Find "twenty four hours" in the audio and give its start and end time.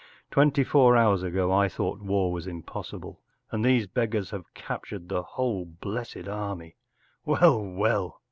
0.31-1.21